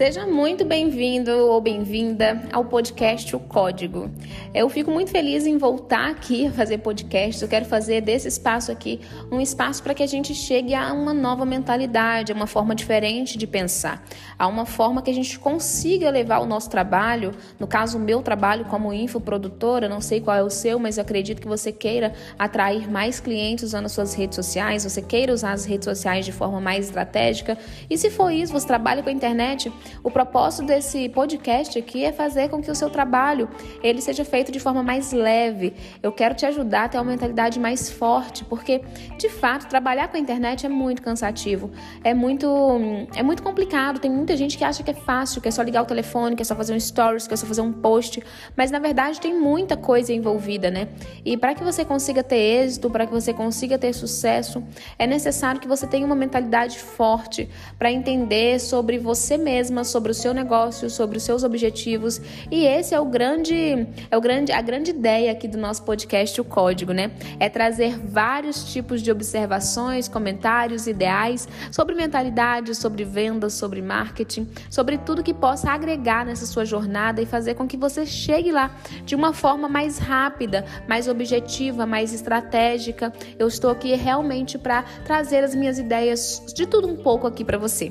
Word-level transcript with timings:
Seja 0.00 0.26
muito 0.26 0.64
bem-vindo 0.64 1.30
ou 1.30 1.60
bem-vinda 1.60 2.40
ao 2.50 2.64
podcast 2.64 3.36
O 3.36 3.38
Código. 3.38 4.10
Eu 4.54 4.66
fico 4.70 4.90
muito 4.90 5.10
feliz 5.10 5.44
em 5.44 5.58
voltar 5.58 6.08
aqui 6.08 6.46
a 6.46 6.50
fazer 6.50 6.78
podcast. 6.78 7.42
Eu 7.42 7.48
quero 7.50 7.66
fazer 7.66 8.00
desse 8.00 8.26
espaço 8.26 8.72
aqui 8.72 8.98
um 9.30 9.42
espaço 9.42 9.82
para 9.82 9.92
que 9.92 10.02
a 10.02 10.06
gente 10.06 10.34
chegue 10.34 10.74
a 10.74 10.90
uma 10.94 11.12
nova 11.12 11.44
mentalidade, 11.44 12.32
a 12.32 12.34
uma 12.34 12.46
forma 12.46 12.74
diferente 12.74 13.36
de 13.36 13.46
pensar, 13.46 14.02
a 14.38 14.46
uma 14.46 14.64
forma 14.64 15.02
que 15.02 15.10
a 15.10 15.14
gente 15.14 15.38
consiga 15.38 16.08
levar 16.08 16.38
o 16.38 16.46
nosso 16.46 16.70
trabalho, 16.70 17.32
no 17.58 17.66
caso 17.66 17.98
o 17.98 18.00
meu 18.00 18.22
trabalho 18.22 18.64
como 18.64 18.94
infoprodutora, 18.94 19.86
não 19.86 20.00
sei 20.00 20.22
qual 20.22 20.34
é 20.34 20.42
o 20.42 20.48
seu, 20.48 20.78
mas 20.78 20.98
acredito 20.98 21.42
que 21.42 21.46
você 21.46 21.70
queira 21.70 22.14
atrair 22.38 22.90
mais 22.90 23.20
clientes 23.20 23.64
usando 23.64 23.84
as 23.84 23.92
suas 23.92 24.14
redes 24.14 24.36
sociais, 24.36 24.82
você 24.82 25.02
queira 25.02 25.30
usar 25.30 25.52
as 25.52 25.66
redes 25.66 25.84
sociais 25.84 26.24
de 26.24 26.32
forma 26.32 26.58
mais 26.58 26.86
estratégica. 26.86 27.58
E 27.90 27.98
se 27.98 28.08
for 28.08 28.30
isso, 28.30 28.50
você 28.50 28.66
trabalha 28.66 29.02
com 29.02 29.10
a 29.10 29.12
internet, 29.12 29.70
o 30.02 30.10
propósito 30.10 30.66
desse 30.66 31.08
podcast 31.08 31.78
aqui 31.78 32.04
é 32.04 32.12
fazer 32.12 32.48
com 32.48 32.60
que 32.60 32.70
o 32.70 32.74
seu 32.74 32.90
trabalho 32.90 33.48
ele 33.82 34.00
seja 34.00 34.24
feito 34.24 34.52
de 34.52 34.60
forma 34.60 34.82
mais 34.82 35.12
leve. 35.12 35.74
Eu 36.02 36.12
quero 36.12 36.34
te 36.34 36.46
ajudar 36.46 36.84
a 36.84 36.88
ter 36.88 36.98
uma 36.98 37.04
mentalidade 37.04 37.58
mais 37.58 37.90
forte, 37.90 38.44
porque 38.44 38.82
de 39.18 39.28
fato 39.28 39.66
trabalhar 39.68 40.08
com 40.08 40.16
a 40.16 40.20
internet 40.20 40.66
é 40.66 40.68
muito 40.68 41.02
cansativo, 41.02 41.70
é 42.04 42.14
muito 42.14 42.46
é 43.14 43.22
muito 43.22 43.42
complicado. 43.42 43.98
Tem 43.98 44.10
muita 44.10 44.36
gente 44.36 44.56
que 44.56 44.64
acha 44.64 44.82
que 44.82 44.90
é 44.90 44.94
fácil, 44.94 45.40
que 45.40 45.48
é 45.48 45.50
só 45.50 45.62
ligar 45.62 45.82
o 45.82 45.86
telefone, 45.86 46.36
que 46.36 46.42
é 46.42 46.44
só 46.44 46.54
fazer 46.54 46.74
um 46.74 46.80
stories, 46.80 47.26
que 47.26 47.34
é 47.34 47.36
só 47.36 47.46
fazer 47.46 47.60
um 47.60 47.72
post, 47.72 48.22
mas 48.56 48.70
na 48.70 48.78
verdade 48.78 49.20
tem 49.20 49.38
muita 49.38 49.76
coisa 49.76 50.12
envolvida, 50.12 50.70
né? 50.70 50.88
E 51.24 51.36
para 51.36 51.54
que 51.54 51.64
você 51.64 51.84
consiga 51.84 52.22
ter 52.22 52.36
êxito, 52.36 52.90
para 52.90 53.06
que 53.06 53.12
você 53.12 53.32
consiga 53.32 53.78
ter 53.78 53.92
sucesso, 53.92 54.62
é 54.98 55.06
necessário 55.06 55.60
que 55.60 55.68
você 55.68 55.86
tenha 55.86 56.06
uma 56.06 56.14
mentalidade 56.14 56.78
forte 56.78 57.48
para 57.78 57.90
entender 57.90 58.60
sobre 58.60 58.98
você 58.98 59.36
mesmo 59.36 59.79
sobre 59.84 60.12
o 60.12 60.14
seu 60.14 60.32
negócio, 60.34 60.88
sobre 60.90 61.18
os 61.18 61.22
seus 61.22 61.42
objetivos. 61.42 62.20
E 62.50 62.64
esse 62.64 62.94
é 62.94 63.00
o 63.00 63.04
grande, 63.04 63.86
é 64.10 64.16
o 64.16 64.20
grande, 64.20 64.52
a 64.52 64.60
grande 64.60 64.90
ideia 64.90 65.32
aqui 65.32 65.48
do 65.48 65.58
nosso 65.58 65.82
podcast, 65.82 66.40
o 66.40 66.44
Código, 66.44 66.92
né? 66.92 67.10
É 67.38 67.48
trazer 67.48 67.98
vários 67.98 68.72
tipos 68.72 69.02
de 69.02 69.10
observações, 69.10 70.08
comentários, 70.08 70.86
ideais 70.86 71.48
sobre 71.70 71.94
mentalidade, 71.94 72.74
sobre 72.74 73.04
vendas, 73.04 73.54
sobre 73.54 73.82
marketing, 73.82 74.48
sobre 74.70 74.98
tudo 74.98 75.22
que 75.22 75.34
possa 75.34 75.70
agregar 75.70 76.24
nessa 76.24 76.46
sua 76.46 76.64
jornada 76.64 77.20
e 77.20 77.26
fazer 77.26 77.54
com 77.54 77.66
que 77.66 77.76
você 77.76 78.04
chegue 78.06 78.52
lá 78.52 78.74
de 79.04 79.14
uma 79.14 79.32
forma 79.32 79.68
mais 79.68 79.98
rápida, 79.98 80.64
mais 80.88 81.08
objetiva, 81.08 81.86
mais 81.86 82.12
estratégica. 82.12 83.12
Eu 83.38 83.48
estou 83.48 83.70
aqui 83.70 83.94
realmente 83.94 84.58
para 84.58 84.82
trazer 85.04 85.44
as 85.44 85.54
minhas 85.54 85.78
ideias 85.78 86.42
de 86.54 86.66
tudo 86.66 86.88
um 86.88 86.96
pouco 86.96 87.26
aqui 87.26 87.44
para 87.44 87.58
você. 87.58 87.90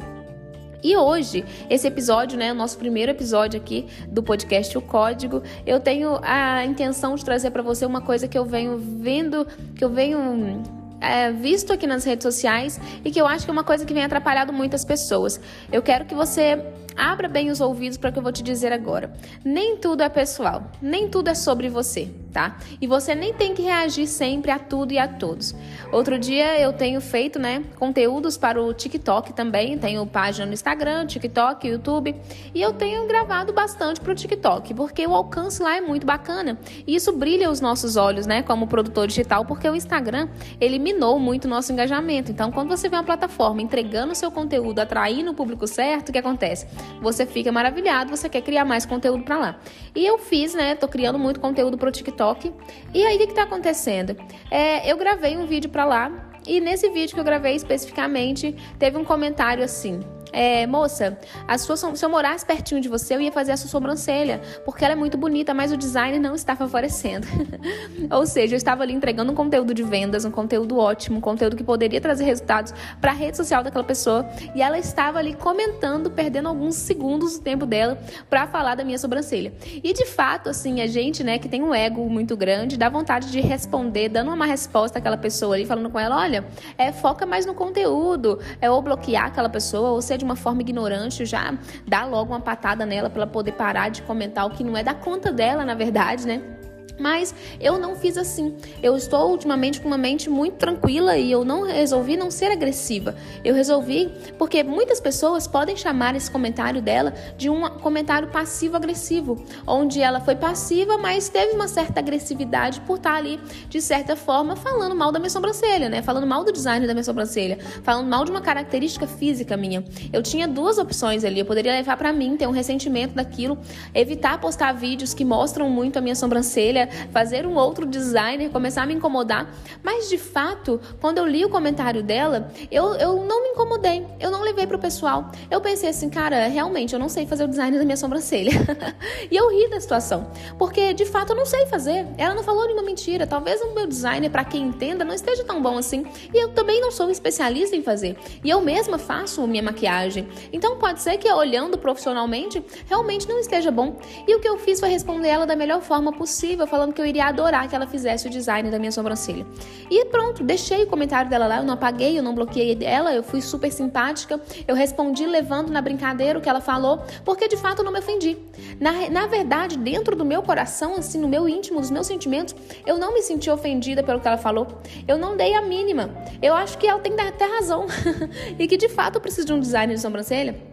E 0.82 0.96
hoje, 0.96 1.44
esse 1.70 1.88
episódio, 1.88 2.38
né, 2.38 2.52
o 2.52 2.56
nosso 2.56 2.78
primeiro 2.78 3.12
episódio 3.12 3.60
aqui 3.60 3.88
do 4.08 4.24
podcast 4.24 4.78
O 4.78 4.82
Código, 4.82 5.44
eu 5.66 5.80
tenho 5.80 6.20
a 6.22 6.64
intenção 6.66 7.16
de 7.16 7.26
trazer 7.26 7.52
para 7.52 7.62
você 7.62 7.86
uma 7.86 8.02
coisa 8.02 8.28
que 8.28 8.38
eu 8.38 8.46
venho 8.46 8.78
vendo, 8.78 9.46
que 9.76 9.84
eu 9.84 9.90
venho 9.90 10.64
é, 11.02 11.32
visto 11.32 11.74
aqui 11.74 11.86
nas 11.86 12.04
redes 12.04 12.24
sociais 12.24 12.80
e 13.04 13.12
que 13.12 13.20
eu 13.20 13.28
acho 13.28 13.46
que 13.46 13.52
é 13.52 13.54
uma 13.54 13.64
coisa 13.64 13.86
que 13.86 13.94
vem 13.94 14.04
atrapalhado 14.04 14.54
muitas 14.54 14.86
pessoas. 14.86 15.40
Eu 15.72 15.82
quero 15.82 16.06
que 16.06 16.16
você 16.16 16.64
abra 16.96 17.28
bem 17.28 17.50
os 17.50 17.60
ouvidos 17.62 17.98
para 17.98 18.10
o 18.10 18.14
que 18.14 18.20
eu 18.20 18.24
vou 18.24 18.32
te 18.32 18.44
dizer 18.44 18.72
agora. 18.72 19.12
Nem 19.44 19.78
tudo 19.78 20.02
é 20.02 20.10
pessoal, 20.10 20.64
nem 20.82 21.10
tudo 21.10 21.30
é 21.30 21.36
sobre 21.36 21.70
você 21.70 22.10
tá? 22.32 22.58
E 22.80 22.88
você 22.88 23.16
nem 23.16 23.34
tem 23.34 23.54
que 23.54 23.62
reagir 23.62 24.08
sempre 24.08 24.52
a 24.52 24.60
tudo 24.60 24.94
e 24.94 25.00
a 25.00 25.08
todos. 25.08 25.56
Outro 25.92 26.18
dia 26.18 26.60
eu 26.60 26.72
tenho 26.72 27.02
feito, 27.02 27.40
né, 27.40 27.64
conteúdos 27.78 28.38
para 28.38 28.62
o 28.62 28.74
TikTok 28.74 29.34
também, 29.34 29.78
tenho 29.78 30.06
página 30.06 30.46
no 30.46 30.54
Instagram, 30.54 31.06
TikTok, 31.06 31.68
YouTube, 31.68 32.16
e 32.54 32.62
eu 32.62 32.74
tenho 32.74 33.08
gravado 33.08 33.52
bastante 33.52 34.00
para 34.00 34.12
o 34.12 34.16
TikTok, 34.16 34.74
porque 34.74 35.06
o 35.06 35.16
alcance 35.16 35.62
lá 35.62 35.76
é 35.76 35.82
muito 35.82 36.06
bacana. 36.06 36.58
E 36.86 36.96
isso 36.96 37.12
brilha 37.12 37.50
os 37.50 37.60
nossos 37.60 37.96
olhos, 37.96 38.28
né, 38.28 38.44
como 38.44 38.68
produtor 38.68 39.08
digital, 39.08 39.46
porque 39.46 39.68
o 39.68 39.76
Instagram 39.76 40.28
eliminou 40.62 41.20
muito 41.20 41.46
o 41.46 41.48
nosso 41.48 41.72
engajamento. 41.74 42.32
Então, 42.32 42.52
quando 42.52 42.70
você 42.70 42.88
vê 42.88 42.96
uma 42.96 43.04
plataforma 43.04 43.62
entregando 43.62 44.12
o 44.12 44.16
seu 44.16 44.32
conteúdo, 44.32 44.80
atraindo 44.80 45.32
o 45.32 45.34
público 45.34 45.66
certo, 45.66 46.10
o 46.10 46.12
que 46.12 46.18
acontece? 46.18 46.68
Você 47.02 47.26
fica 47.26 47.52
maravilhado, 47.52 48.16
você 48.16 48.30
quer 48.30 48.42
criar 48.42 48.66
mais 48.66 48.86
conteúdo 48.86 49.24
para 49.24 49.38
lá. 49.38 49.56
E 49.96 50.06
eu 50.06 50.18
fiz, 50.20 50.54
né, 50.54 50.76
tô 50.76 50.88
criando 50.88 51.18
muito 51.18 51.40
conteúdo 51.40 51.78
para 51.78 51.90
o 51.90 51.92
TikTok 51.92 52.19
TikTok. 52.20 52.54
E 52.94 53.06
aí 53.06 53.16
o 53.16 53.20
que 53.20 53.26
está 53.26 53.44
acontecendo? 53.44 54.16
É, 54.52 54.92
eu 54.92 54.98
gravei 54.98 55.38
um 55.38 55.46
vídeo 55.46 55.70
para 55.70 55.86
lá 55.86 56.12
e 56.46 56.60
nesse 56.60 56.90
vídeo 56.90 57.14
que 57.14 57.20
eu 57.20 57.24
gravei 57.24 57.56
especificamente 57.56 58.56
teve 58.78 58.98
um 58.98 59.06
comentário 59.06 59.64
assim: 59.64 60.02
é, 60.32 60.66
moça, 60.68 61.18
a 61.48 61.58
sua, 61.58 61.76
se 61.78 62.06
eu 62.06 62.10
morasse 62.10 62.46
pertinho 62.46 62.82
de 62.82 62.90
você, 62.90 63.16
eu 63.16 63.22
ia 63.22 63.32
fazer 63.32 63.52
a 63.52 63.58
sua 63.58 63.70
sobrancelha, 63.70 64.42
porque 64.66 64.84
ela 64.84 64.94
é 64.94 64.96
muito 64.96 65.18
bonita, 65.18 65.54
mas 65.54 65.72
o 65.72 65.78
design 65.78 66.20
não 66.20 66.36
está 66.36 66.56
favorecendo. 66.56 67.28
Ou 68.12 68.26
seja, 68.26 68.56
eu 68.56 68.58
estava 68.58 68.84
ali 68.84 68.94
entregando 68.94 69.32
um 69.32 69.36
conteúdo 69.36 69.74
de 69.74 69.84
vendas, 69.84 70.26
um 70.26 70.32
conteúdo 70.32 70.78
ótimo, 70.78 71.18
um 71.18 71.22
conteúdo 71.22 71.56
que 71.56 71.64
poderia 71.64 72.00
trazer 72.00 72.24
resultados 72.26 72.74
para 73.02 73.12
a 73.12 73.14
rede 73.14 73.38
social 73.38 73.64
daquela 73.64 73.84
pessoa, 73.84 74.28
e 74.56 74.62
ela 74.62 74.78
estava 74.78 75.20
ali 75.20 75.34
comentando, 75.34 76.12
perdendo 76.12 76.48
alguns 76.48 76.76
segundos 76.76 77.38
do 77.38 77.44
tempo 77.44 77.66
dela 77.66 77.98
para 78.30 78.48
falar 78.48 78.76
da 78.76 78.84
minha 78.84 78.98
sobrancelha. 78.98 79.54
E 79.84 79.94
de 79.94 80.06
fato, 80.06 80.50
assim, 80.50 80.82
a 80.82 80.88
gente, 80.88 81.24
né, 81.24 81.40
que 81.40 81.50
tem 81.50 81.64
um 81.64 81.74
ego 81.74 82.08
muito 82.10 82.36
grande, 82.38 82.78
dá 82.78 82.90
vontade 82.90 83.32
de 83.32 83.42
responder, 83.42 84.10
dando 84.10 84.32
uma 84.32 84.46
resposta 84.46 85.00
àquela 85.00 85.18
pessoa 85.18 85.56
ali, 85.56 85.66
falando 85.66 85.90
com 85.90 86.00
ela, 86.00 86.18
olha, 86.18 86.46
é, 86.78 86.92
foca 86.92 87.26
mais 87.26 87.46
no 87.46 87.54
conteúdo, 87.54 88.40
é 88.62 88.70
ou 88.70 88.82
bloquear 88.82 89.26
aquela 89.26 89.50
pessoa, 89.50 89.92
ou 89.92 90.02
seja, 90.02 90.19
de 90.20 90.26
uma 90.26 90.36
forma 90.36 90.62
ignorante, 90.62 91.26
já 91.26 91.58
dá 91.88 92.06
logo 92.06 92.32
uma 92.32 92.40
patada 92.40 92.86
nela 92.86 93.10
para 93.10 93.24
ela 93.24 93.32
poder 93.32 93.54
parar 93.54 93.90
de 93.90 94.04
comentar 94.04 94.46
o 94.46 94.52
que 94.52 94.64
não 94.64 94.78
é 94.78 94.84
da 94.84 94.94
conta 94.94 95.32
dela, 95.32 95.66
na 95.66 95.74
verdade, 95.74 96.28
né? 96.28 96.59
Mas 96.98 97.34
eu 97.60 97.78
não 97.78 97.96
fiz 97.96 98.18
assim. 98.18 98.56
Eu 98.82 98.96
estou 98.96 99.32
ultimamente 99.32 99.82
com 99.82 99.88
uma 99.88 99.98
mente 99.98 100.30
muito 100.30 100.56
tranquila 100.56 101.18
e 101.18 101.32
eu 101.32 101.44
não 101.44 101.64
resolvi 101.64 102.16
não 102.16 102.32
ser 102.32 102.52
agressiva. 102.52 103.16
Eu 103.44 103.54
resolvi 103.54 104.12
porque 104.38 104.64
muitas 104.64 105.00
pessoas 105.00 105.48
podem 105.48 105.76
chamar 105.76 106.16
esse 106.16 106.30
comentário 106.30 106.82
dela 106.82 107.14
de 107.38 107.50
um 107.50 107.68
comentário 107.80 108.30
passivo-agressivo, 108.30 109.44
onde 109.66 110.02
ela 110.02 110.20
foi 110.20 110.36
passiva, 110.36 110.98
mas 110.98 111.30
teve 111.30 111.54
uma 111.54 111.68
certa 111.68 112.00
agressividade 112.00 112.82
por 112.82 112.98
estar 112.98 113.16
ali, 113.16 113.40
de 113.68 113.82
certa 113.82 114.16
forma, 114.16 114.56
falando 114.56 114.96
mal 114.96 115.12
da 115.12 115.20
minha 115.20 115.30
sobrancelha, 115.30 115.90
né? 115.90 116.02
Falando 116.02 116.28
mal 116.28 116.44
do 116.44 116.52
design 116.52 116.86
da 116.86 116.94
minha 116.94 117.04
sobrancelha, 117.04 117.58
falando 117.84 118.08
mal 118.08 118.24
de 118.24 118.32
uma 118.32 118.42
característica 118.42 119.08
física 119.08 119.58
minha. 119.58 119.84
Eu 120.14 120.22
tinha 120.22 120.48
duas 120.48 120.78
opções 120.78 121.24
ali. 121.24 121.40
Eu 121.40 121.46
poderia 121.46 121.72
levar 121.72 121.98
para 121.98 122.14
mim, 122.14 122.38
ter 122.38 122.48
um 122.48 122.52
ressentimento 122.52 123.16
daquilo, 123.16 123.58
evitar 123.94 124.40
postar 124.40 124.74
vídeos 124.74 125.14
que 125.14 125.26
mostram 125.26 125.70
muito 125.70 125.98
a 125.98 126.02
minha 126.02 126.16
sobrancelha 126.16 126.79
fazer 127.12 127.46
um 127.46 127.56
outro 127.56 127.86
designer, 127.86 128.50
começar 128.50 128.84
a 128.84 128.86
me 128.86 128.94
incomodar. 128.94 129.54
Mas 129.84 130.10
de 130.10 130.18
fato, 130.18 130.80
quando 131.00 131.18
eu 131.18 131.26
li 131.26 131.46
o 131.46 131.50
comentário 131.50 132.04
dela, 132.04 132.52
eu, 132.72 132.94
eu 132.96 133.26
não 133.26 133.44
me 133.44 133.50
incomodei, 133.50 134.06
eu 134.20 134.32
não 134.32 134.42
levei 134.42 134.68
pro 134.68 134.80
pessoal. 134.80 135.32
Eu 135.50 135.62
pensei 135.62 135.90
assim, 135.90 136.10
cara, 136.10 136.48
realmente 136.48 136.94
eu 136.94 137.00
não 137.00 137.10
sei 137.10 137.26
fazer 137.26 137.44
o 137.44 137.48
design 137.48 137.78
da 137.78 137.84
minha 137.84 137.98
sobrancelha. 137.98 138.52
e 139.30 139.36
eu 139.36 139.50
ri 139.50 139.70
da 139.70 139.80
situação, 139.80 140.30
porque 140.58 140.94
de 140.94 141.06
fato 141.06 141.32
eu 141.32 141.36
não 141.36 141.46
sei 141.46 141.66
fazer. 141.68 142.06
Ela 142.18 142.36
não 142.36 142.44
falou 142.44 142.66
nenhuma 142.66 142.84
mentira. 142.84 143.26
Talvez 143.26 143.62
o 143.62 143.74
meu 143.74 143.88
designer, 143.88 144.30
para 144.30 144.44
quem 144.44 144.64
entenda, 144.64 145.04
não 145.04 145.14
esteja 145.14 145.44
tão 145.44 145.62
bom 145.62 145.78
assim. 145.78 146.06
E 146.34 146.38
eu 146.38 146.50
também 146.50 146.82
não 146.82 146.92
sou 146.92 147.10
especialista 147.10 147.76
em 147.76 147.84
fazer. 147.84 148.18
E 148.44 148.50
eu 148.50 148.62
mesma 148.62 148.98
faço 148.98 149.46
minha 149.48 149.64
maquiagem. 149.64 150.28
Então 150.52 150.78
pode 150.78 151.02
ser 151.02 151.18
que 151.18 151.32
olhando 151.32 151.78
profissionalmente, 151.78 152.64
realmente 152.88 153.28
não 153.28 153.40
esteja 153.40 153.72
bom. 153.72 153.98
E 154.28 154.36
o 154.36 154.40
que 154.40 154.48
eu 154.48 154.58
fiz 154.58 154.80
foi 154.80 154.90
responder 154.90 155.30
ela 155.30 155.46
da 155.46 155.56
melhor 155.56 155.82
forma 155.82 156.12
possível, 156.12 156.68
falando 156.70 156.94
que 156.94 157.02
eu 157.02 157.06
iria 157.06 157.26
adorar 157.26 157.68
que 157.68 157.76
ela 157.76 157.88
fizesse 157.88 158.28
o 158.28 158.30
design 158.30 158.70
da 158.70 158.80
minha 158.80 158.92
sobrancelha. 158.92 159.46
E 159.90 160.06
pronto, 160.06 160.44
deixei 160.44 160.84
o 160.84 160.88
comentário 160.88 161.30
dela 161.30 161.48
lá, 161.48 161.58
eu 161.58 161.64
não 161.64 161.74
apaguei, 161.74 162.18
eu 162.18 162.24
não 162.24 162.34
bloqueei 162.34 162.78
ela, 162.82 163.14
eu 163.14 163.24
fui 163.24 163.42
super 163.42 163.72
simpática, 163.72 164.40
eu 164.68 164.76
respondi 164.76 165.26
levando 165.26 165.72
na 165.72 165.82
brincadeira 165.82 166.38
o 166.38 166.42
que 166.42 166.48
ela 166.48 166.62
falou, 166.62 167.04
porque 167.26 167.48
de 167.48 167.58
fato 167.58 167.80
eu 167.80 167.86
não 167.86 167.92
me 167.92 168.00
ofendi. 168.00 168.38
Na, 168.80 169.10
na 169.10 169.28
verdade, 169.28 169.78
dentro 169.78 170.16
do 170.16 170.24
meu 170.24 170.42
coração, 170.42 170.96
assim, 170.96 171.20
no 171.20 171.28
meu 171.28 171.50
íntimo, 171.50 171.80
dos 171.80 171.92
meus 171.92 172.08
sentimentos, 172.08 172.56
eu 172.86 172.98
não 172.98 173.14
me 173.14 173.22
senti 173.22 173.50
ofendida 173.50 174.04
pelo 174.04 174.20
que 174.20 174.28
ela 174.28 174.38
falou. 174.38 174.68
Eu 175.08 175.18
não 175.18 175.36
dei 175.36 175.54
a 175.54 175.62
mínima. 175.62 176.10
Eu 176.42 176.54
acho 176.54 176.78
que 176.78 176.88
ela 176.88 177.00
tem 177.00 177.14
até 177.20 177.46
razão. 177.46 177.88
e 178.58 178.68
que 178.68 178.78
de 178.78 178.90
fato 178.90 179.16
eu 179.16 179.22
preciso 179.22 179.48
de 179.48 179.54
um 179.54 179.60
design 179.60 179.94
de 179.94 180.00
sobrancelha. 180.00 180.69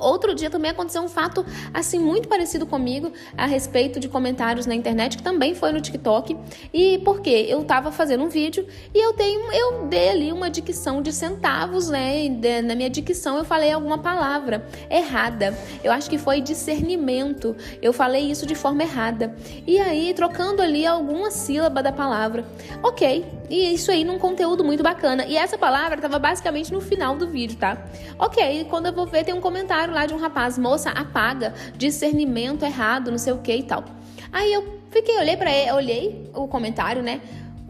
Outro 0.00 0.34
dia 0.34 0.50
também 0.50 0.70
aconteceu 0.70 1.02
um 1.02 1.08
fato 1.08 1.44
assim 1.72 1.98
muito 1.98 2.28
parecido 2.28 2.66
comigo 2.66 3.12
a 3.36 3.46
respeito 3.46 4.00
de 4.00 4.08
comentários 4.08 4.66
na 4.66 4.74
internet, 4.74 5.16
que 5.16 5.22
também 5.22 5.54
foi 5.54 5.72
no 5.72 5.80
TikTok. 5.80 6.36
E 6.72 6.98
por 6.98 7.20
quê? 7.20 7.46
Eu 7.48 7.62
tava 7.64 7.92
fazendo 7.92 8.24
um 8.24 8.28
vídeo 8.28 8.66
e 8.94 8.98
eu 8.98 9.12
tenho 9.12 9.52
eu 9.52 9.86
dei 9.86 10.08
ali 10.08 10.32
uma 10.32 10.50
dicção 10.50 11.02
de 11.02 11.12
centavos, 11.12 11.88
né? 11.88 12.24
E 12.24 12.62
na 12.62 12.74
minha 12.74 12.90
dicção 12.90 13.36
eu 13.36 13.44
falei 13.44 13.70
alguma 13.70 13.98
palavra 13.98 14.66
errada. 14.88 15.56
Eu 15.82 15.92
acho 15.92 16.08
que 16.08 16.18
foi 16.18 16.40
discernimento. 16.40 17.56
Eu 17.82 17.92
falei 17.92 18.30
isso 18.30 18.46
de 18.46 18.54
forma 18.54 18.82
errada. 18.82 19.34
E 19.66 19.78
aí, 19.78 20.14
trocando 20.14 20.62
ali 20.62 20.86
alguma 20.86 21.30
sílaba 21.30 21.82
da 21.82 21.92
palavra. 21.92 22.44
OK, 22.82 23.24
E 23.50 23.74
isso 23.74 23.90
aí 23.90 24.04
num 24.04 24.18
conteúdo 24.18 24.62
muito 24.62 24.80
bacana. 24.80 25.26
E 25.26 25.36
essa 25.36 25.58
palavra 25.58 25.96
estava 25.96 26.20
basicamente 26.20 26.72
no 26.72 26.80
final 26.80 27.16
do 27.16 27.26
vídeo, 27.26 27.58
tá? 27.58 27.84
Ok, 28.16 28.64
quando 28.70 28.86
eu 28.86 28.92
vou 28.92 29.06
ver, 29.06 29.24
tem 29.24 29.34
um 29.34 29.40
comentário 29.40 29.92
lá 29.92 30.06
de 30.06 30.14
um 30.14 30.18
rapaz, 30.18 30.56
moça, 30.56 30.90
apaga, 30.90 31.52
discernimento 31.76 32.64
errado, 32.64 33.10
não 33.10 33.18
sei 33.18 33.32
o 33.32 33.38
que 33.38 33.52
e 33.52 33.62
tal. 33.64 33.84
Aí 34.32 34.52
eu 34.52 34.80
fiquei, 34.90 35.18
olhei 35.18 35.36
para 35.36 35.50
ele, 35.52 35.72
olhei 35.72 36.30
o 36.32 36.46
comentário, 36.46 37.02
né? 37.02 37.20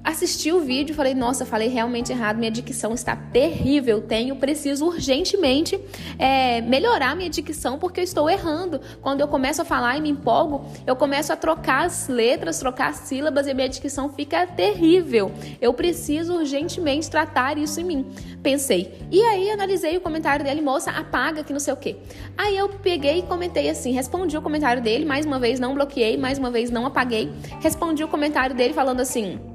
Assisti 0.04 0.52
o 0.52 0.60
vídeo 0.60 0.94
falei, 0.94 1.14
nossa, 1.14 1.44
falei 1.44 1.68
realmente 1.68 2.12
errado, 2.12 2.38
minha 2.38 2.50
dicção 2.50 2.94
está 2.94 3.14
terrível, 3.14 4.00
tenho, 4.00 4.36
preciso 4.36 4.86
urgentemente 4.86 5.78
é, 6.18 6.60
melhorar 6.60 7.14
minha 7.14 7.28
dicção 7.28 7.78
porque 7.78 8.00
eu 8.00 8.04
estou 8.04 8.28
errando. 8.28 8.80
Quando 9.00 9.20
eu 9.20 9.28
começo 9.28 9.62
a 9.62 9.64
falar 9.64 9.96
e 9.96 10.00
me 10.00 10.10
empolgo, 10.10 10.64
eu 10.86 10.96
começo 10.96 11.32
a 11.32 11.36
trocar 11.36 11.86
as 11.86 12.08
letras, 12.08 12.58
trocar 12.58 12.90
as 12.90 12.96
sílabas 12.96 13.46
e 13.46 13.54
minha 13.54 13.68
dicção 13.68 14.08
fica 14.08 14.46
terrível. 14.46 15.32
Eu 15.60 15.72
preciso 15.74 16.34
urgentemente 16.34 17.10
tratar 17.10 17.58
isso 17.58 17.80
em 17.80 17.84
mim. 17.84 18.06
Pensei. 18.42 18.98
E 19.10 19.22
aí 19.22 19.50
analisei 19.50 19.96
o 19.96 20.00
comentário 20.00 20.44
dele, 20.44 20.60
moça, 20.60 20.90
apaga 20.90 21.44
que 21.44 21.52
não 21.52 21.60
sei 21.60 21.74
o 21.74 21.76
quê. 21.76 21.96
Aí 22.36 22.56
eu 22.56 22.68
peguei 22.68 23.18
e 23.18 23.22
comentei 23.22 23.68
assim, 23.68 23.92
respondi 23.92 24.36
o 24.36 24.42
comentário 24.42 24.82
dele, 24.82 25.04
mais 25.04 25.26
uma 25.26 25.38
vez 25.38 25.60
não 25.60 25.74
bloqueei, 25.74 26.16
mais 26.16 26.38
uma 26.38 26.50
vez 26.50 26.70
não 26.70 26.86
apaguei. 26.86 27.30
Respondi 27.60 28.02
o 28.02 28.08
comentário 28.08 28.54
dele 28.56 28.72
falando 28.72 29.00
assim: 29.00 29.49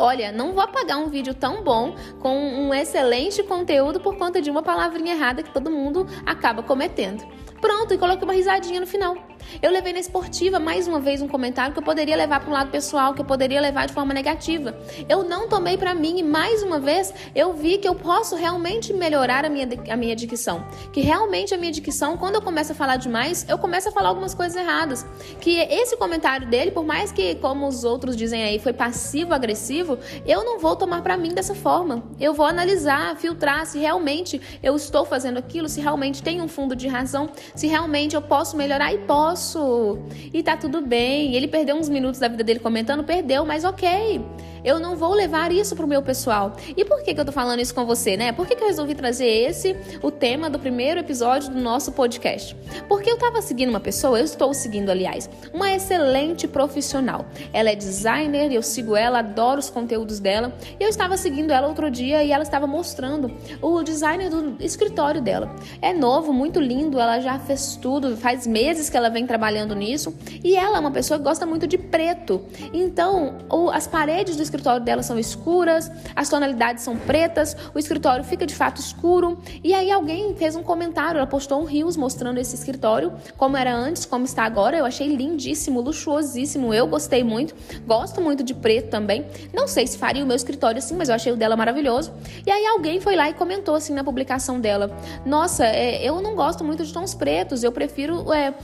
Olha, 0.00 0.30
não 0.30 0.52
vou 0.52 0.62
apagar 0.62 0.96
um 0.98 1.08
vídeo 1.08 1.34
tão 1.34 1.64
bom 1.64 1.96
com 2.20 2.32
um 2.32 2.72
excelente 2.72 3.42
conteúdo 3.42 3.98
por 3.98 4.16
conta 4.16 4.40
de 4.40 4.48
uma 4.48 4.62
palavrinha 4.62 5.14
errada 5.14 5.42
que 5.42 5.50
todo 5.50 5.72
mundo 5.72 6.06
acaba 6.24 6.62
cometendo. 6.62 7.26
Pronto, 7.60 7.92
e 7.92 7.98
coloquei 7.98 8.22
uma 8.22 8.32
risadinha 8.32 8.78
no 8.78 8.86
final. 8.86 9.16
Eu 9.62 9.70
levei 9.70 9.92
na 9.92 9.98
esportiva 9.98 10.58
mais 10.58 10.86
uma 10.86 11.00
vez 11.00 11.22
um 11.22 11.28
comentário 11.28 11.72
que 11.72 11.78
eu 11.78 11.82
poderia 11.82 12.16
levar 12.16 12.40
para 12.40 12.50
um 12.50 12.52
lado 12.52 12.70
pessoal, 12.70 13.14
que 13.14 13.20
eu 13.20 13.24
poderia 13.24 13.60
levar 13.60 13.86
de 13.86 13.92
forma 13.92 14.12
negativa. 14.14 14.76
Eu 15.08 15.24
não 15.24 15.48
tomei 15.48 15.76
para 15.76 15.94
mim 15.94 16.18
e 16.18 16.22
mais 16.22 16.62
uma 16.62 16.78
vez 16.78 17.12
eu 17.34 17.52
vi 17.52 17.78
que 17.78 17.88
eu 17.88 17.94
posso 17.94 18.36
realmente 18.36 18.92
melhorar 18.92 19.44
a 19.44 19.48
minha, 19.48 19.68
a 19.90 19.96
minha 19.96 20.14
dicção. 20.14 20.64
Que 20.92 21.00
realmente 21.00 21.54
a 21.54 21.58
minha 21.58 21.72
dicção, 21.72 22.16
quando 22.16 22.36
eu 22.36 22.42
começo 22.42 22.72
a 22.72 22.74
falar 22.74 22.96
demais, 22.96 23.46
eu 23.48 23.58
começo 23.58 23.88
a 23.88 23.92
falar 23.92 24.10
algumas 24.10 24.34
coisas 24.34 24.56
erradas. 24.56 25.06
Que 25.40 25.58
esse 25.58 25.96
comentário 25.96 26.46
dele, 26.46 26.70
por 26.70 26.84
mais 26.84 27.10
que, 27.10 27.34
como 27.36 27.66
os 27.66 27.84
outros 27.84 28.16
dizem 28.16 28.42
aí, 28.42 28.58
foi 28.58 28.72
passivo-agressivo, 28.72 29.98
eu 30.26 30.44
não 30.44 30.58
vou 30.58 30.76
tomar 30.76 31.02
para 31.02 31.16
mim 31.16 31.30
dessa 31.30 31.54
forma. 31.54 32.02
Eu 32.20 32.34
vou 32.34 32.46
analisar, 32.46 33.16
filtrar 33.16 33.66
se 33.66 33.78
realmente 33.78 34.40
eu 34.62 34.76
estou 34.76 35.04
fazendo 35.04 35.38
aquilo, 35.38 35.68
se 35.68 35.80
realmente 35.80 36.22
tem 36.22 36.40
um 36.40 36.48
fundo 36.48 36.76
de 36.76 36.88
razão, 36.88 37.30
se 37.54 37.66
realmente 37.66 38.14
eu 38.14 38.22
posso 38.22 38.56
melhorar 38.56 38.92
e 38.92 38.98
posso 38.98 39.27
posso. 39.28 39.98
E 40.32 40.42
tá 40.42 40.56
tudo 40.56 40.80
bem. 40.80 41.34
Ele 41.34 41.48
perdeu 41.48 41.76
uns 41.76 41.88
minutos 41.88 42.18
da 42.18 42.28
vida 42.28 42.42
dele 42.42 42.60
comentando, 42.60 43.04
perdeu, 43.04 43.44
mas 43.44 43.64
ok. 43.64 44.20
Eu 44.64 44.78
não 44.78 44.96
vou 44.96 45.14
levar 45.14 45.52
isso 45.52 45.76
pro 45.76 45.86
meu 45.86 46.02
pessoal. 46.02 46.56
E 46.76 46.84
por 46.84 47.02
que, 47.02 47.14
que 47.14 47.20
eu 47.20 47.24
tô 47.24 47.32
falando 47.32 47.60
isso 47.60 47.74
com 47.74 47.86
você, 47.86 48.16
né? 48.16 48.32
Por 48.32 48.46
que, 48.46 48.56
que 48.56 48.62
eu 48.62 48.66
resolvi 48.66 48.94
trazer 48.94 49.26
esse, 49.26 49.76
o 50.02 50.10
tema 50.10 50.50
do 50.50 50.58
primeiro 50.58 51.00
episódio 51.00 51.50
do 51.50 51.60
nosso 51.60 51.92
podcast? 51.92 52.56
Porque 52.88 53.10
eu 53.10 53.16
tava 53.16 53.40
seguindo 53.40 53.70
uma 53.70 53.80
pessoa, 53.80 54.18
eu 54.18 54.24
estou 54.24 54.52
seguindo, 54.52 54.90
aliás, 54.90 55.30
uma 55.52 55.72
excelente 55.74 56.48
profissional. 56.48 57.26
Ela 57.52 57.70
é 57.70 57.74
designer, 57.74 58.52
eu 58.52 58.62
sigo 58.62 58.96
ela, 58.96 59.20
adoro 59.20 59.60
os 59.60 59.70
conteúdos 59.70 60.18
dela. 60.18 60.52
Eu 60.80 60.88
estava 60.88 61.16
seguindo 61.16 61.52
ela 61.52 61.68
outro 61.68 61.90
dia 61.90 62.24
e 62.24 62.32
ela 62.32 62.42
estava 62.42 62.66
mostrando 62.66 63.30
o 63.62 63.82
designer 63.82 64.28
do 64.28 64.56
escritório 64.62 65.22
dela. 65.22 65.54
É 65.80 65.92
novo, 65.92 66.32
muito 66.32 66.60
lindo, 66.60 66.98
ela 66.98 67.20
já 67.20 67.38
fez 67.38 67.76
tudo, 67.76 68.16
faz 68.16 68.46
meses 68.46 68.90
que 68.90 68.96
ela 68.96 69.08
vem 69.08 69.17
trabalhando 69.26 69.74
nisso. 69.74 70.14
E 70.42 70.56
ela 70.56 70.76
é 70.76 70.80
uma 70.80 70.90
pessoa 70.90 71.18
que 71.18 71.24
gosta 71.24 71.46
muito 71.46 71.66
de 71.66 71.78
preto. 71.78 72.42
Então, 72.72 73.38
as 73.72 73.86
paredes 73.86 74.36
do 74.36 74.42
escritório 74.42 74.84
dela 74.84 75.02
são 75.02 75.18
escuras, 75.18 75.90
as 76.14 76.28
tonalidades 76.28 76.82
são 76.82 76.96
pretas, 76.96 77.56
o 77.74 77.78
escritório 77.78 78.24
fica 78.24 78.46
de 78.46 78.54
fato 78.54 78.80
escuro. 78.80 79.38
E 79.62 79.74
aí 79.74 79.90
alguém 79.90 80.34
fez 80.34 80.56
um 80.56 80.62
comentário, 80.62 81.18
ela 81.18 81.26
postou 81.26 81.60
um 81.60 81.64
rios 81.64 81.96
mostrando 81.96 82.38
esse 82.38 82.54
escritório, 82.54 83.12
como 83.36 83.56
era 83.56 83.74
antes, 83.74 84.04
como 84.04 84.24
está 84.24 84.44
agora. 84.44 84.76
Eu 84.76 84.84
achei 84.84 85.08
lindíssimo, 85.08 85.80
luxuosíssimo, 85.80 86.72
eu 86.72 86.86
gostei 86.86 87.24
muito. 87.24 87.54
Gosto 87.86 88.20
muito 88.20 88.42
de 88.42 88.54
preto 88.54 88.90
também. 88.90 89.26
Não 89.52 89.66
sei 89.68 89.86
se 89.86 89.98
faria 89.98 90.24
o 90.24 90.26
meu 90.26 90.36
escritório 90.36 90.78
assim, 90.78 90.94
mas 90.94 91.08
eu 91.08 91.14
achei 91.14 91.32
o 91.32 91.36
dela 91.36 91.56
maravilhoso. 91.56 92.12
E 92.46 92.50
aí 92.50 92.66
alguém 92.66 93.00
foi 93.00 93.16
lá 93.16 93.28
e 93.28 93.34
comentou 93.34 93.74
assim 93.74 93.92
na 93.92 94.04
publicação 94.04 94.60
dela: 94.60 94.90
Nossa, 95.24 95.64
é, 95.64 96.02
eu 96.02 96.20
não 96.20 96.34
gosto 96.34 96.64
muito 96.64 96.84
de 96.84 96.92
tons 96.92 97.14
pretos, 97.14 97.62
eu 97.62 97.72
prefiro 97.72 98.32
é, 98.32 98.54